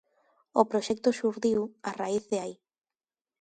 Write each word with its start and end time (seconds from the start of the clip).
O 0.59 0.63
proxecto 0.71 1.15
xurdiu 1.17 1.61
a 1.89 1.91
raíz 1.99 2.23
de 2.31 2.37
aí. 2.43 2.55